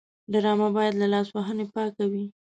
ډرامه 0.31 0.67
باید 0.75 0.93
له 1.01 1.07
لاسوهنې 1.13 1.65
پاکه 1.73 2.05
وي 2.11 2.25